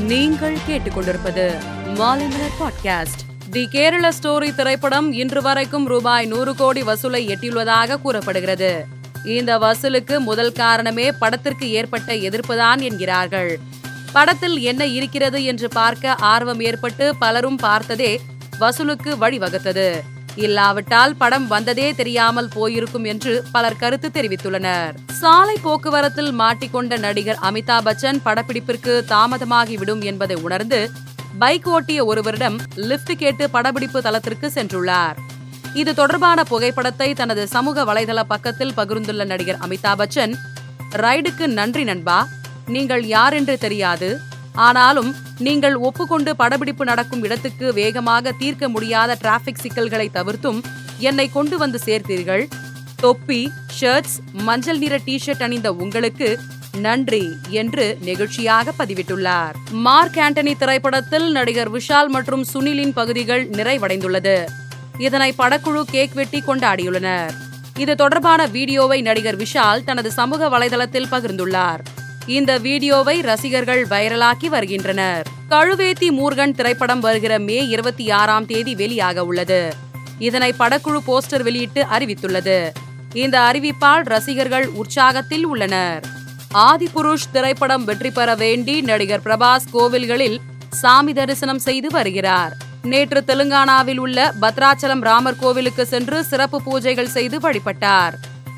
[0.00, 1.54] நீங்கள் கேட்டுக்கொண்டிருப்பது
[1.94, 3.50] Maalaimalar podcast.
[3.50, 8.86] The Kerala story திரைப்படம் இன்று வரைக்கும் ரூபாய் நூறு கோடி வசூலை எட்டியுள்ளதாக கூறப்படுகிறது.
[9.24, 13.58] இந்த வசூலுக்கு முதல் காரணமே படத்திற்கு ஏற்பட்ட எதிர்ப்புதான் என்கிறார்கள்.
[14.12, 18.20] படத்தில் என்ன இருக்கிறது என்று பார்க்க ஆர்வம் ஏற்பட்டு பலரும் பார்த்ததே
[18.60, 20.00] வசூலுக்கு வழிவகுத்தது.
[20.36, 24.94] இல்லாவிட்டால் படம் வந்ததே தெரியாமல் போயிருக்கும் என்று பலர் கருத்து தெரிவித்துள்ளனர்.
[25.12, 30.90] சாலை போக்குவரத்தில் மாட்டிக்கொண்ட நடிகர் அமிதாப் பச்சன் படப்பிடிப்பிற்கு தாமதமாகிவிடும் என்பதை உணர்ந்து
[31.38, 35.16] பைக் ஓட்டிய ஒருவரிடம் லிப்ட் கேட்டு படப்பிடிப்பு தளத்திற்கு சென்றுள்ளார்.
[35.74, 40.34] இது தொடர்பான புகைப்படத்தை தனது சமூக வலைதள பக்கத்தில் பகிர்ந்துள்ள நடிகர் அமிதாப் பச்சன்
[40.90, 42.28] ரைடுக்கு நன்றி நண்பா
[42.66, 44.20] நீங்கள் யார் என்று தெரியாது
[44.56, 50.60] ஆனாலும் நீங்கள் ஒப்புக்கொண்டு படப்பிடிப்பு நடக்கும் இடத்துக்கு வேகமாக தீர்க்க முடியாத டிராபிக் சிக்கல்களை தவிர்த்தும்
[50.98, 52.44] என்னை கொண்டு வந்து சேர்த்தீர்கள்.
[52.96, 56.38] தொப்பி ஷர்ட்ஸ் மஞ்சள் நிற டி ஷர்ட் அணிந்த உங்களுக்கு
[56.80, 59.54] நன்றி என்று நெகிழ்ச்சியாக பதிவிட்டுள்ளார்.
[59.70, 64.44] மார்க் ஆண்டனி திரைப்படத்தில் நடிகர் விஷால் மற்றும் சுனிலின் பகுதிகள் நிறைவடைந்துள்ளது.
[64.98, 67.32] இதனை படக்குழு கேக் வெட்டி கொண்டாடியுள்ளனர்.
[67.78, 71.82] இது தொடர்பான வீடியோவை நடிகர் விஷால் தனது சமூக வலைதளத்தில் பகிர்ந்துள்ளார்.
[72.26, 75.26] இந்த வீடியோவை ரசிகர்கள் வைரலாக்கி வருகின்றனர்.
[75.50, 79.74] கழுவேத்தி மூர்கன் திரைப்படம் வருகிற மே இருபத்தி ஆறாம் தேதி வெளியாக உள்ளது.
[80.18, 82.70] இதனை படக்குழு போஸ்டர் வெளியிட்டு அறிவித்துள்ளது.
[83.12, 86.04] இந்த அறிவிப்பால் ரசிகர்கள் உற்சாகத்தில் உள்ளனர்.
[86.54, 90.38] ஆதிபுருஷ் திரைப்படம் வெற்றி பெற வேண்டி நடிகர் பிரபாஸ் கோவில்களில்
[90.68, 92.56] சாமி தரிசனம் செய்து வருகிறார்.
[92.82, 98.14] நேற்று தெலுங்கானாவில் உள்ள பத்ராச்சலம் ராமர் கோவிலுக்கு சென்று சிறப்பு பூஜைகள் செய்து வழிபட்டார்.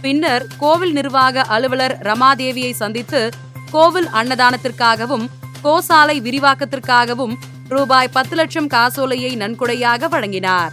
[0.00, 3.30] பின்னர் கோவில் நிர்வாக அலுவலர் ரமாதேவியை சந்தித்து
[3.70, 5.26] கோவில் அன்னதானத்திற்காகவும்
[5.64, 7.34] கோசாலை விரிவாக்கத்திற்காகவும்
[7.68, 10.72] ரூபாய் பத்து லட்சம் காசோலையை நன்கொடையாக வழங்கினார்.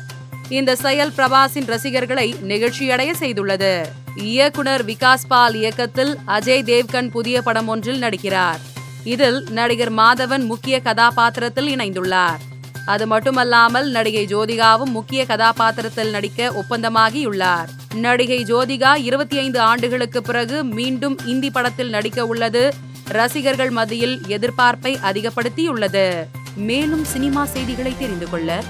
[0.49, 3.85] இந்த செயல் பிரபாஸின் ரசிகர்களை நெகிழ்ச்சியடைய செய்துள்ளது.
[4.15, 8.59] இயக்குனர் விகாஸ் பால் இயக்கத்தில் அஜய் தேவ்கன் புதிய படம் ஒன்றில் நடிக்கிறார்.
[9.03, 12.41] இதில் நடிகர் மாதவன் முக்கிய கதாபாத்திரத்தில் இணைந்துள்ளார்.
[12.85, 17.67] அது மட்டுமல்லாமல் நடிகை ஜோதிகாவும் முக்கிய கதாபாத்திரத்தில் நடிக்க ஒப்பந்தமாகியுள்ளார்.
[17.93, 22.73] நடிகை ஜோதிகா இருபத்தி ஐந்து ஆண்டுகளுக்கு பிறகு மீண்டும் இந்தி படத்தில் நடிக்க உள்ளது.
[23.07, 26.27] ரசிகர்கள் மத்தியில் எதிர்பார்ப்பை அதிகப்படுத்தியுள்ளது.
[26.55, 28.63] மேலும் சினிமா செய்திகளை தெரிந்து கொள்ள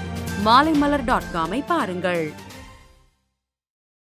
[0.44, 2.32] மாலைமலர் டாட் காமை பாருங்கள்.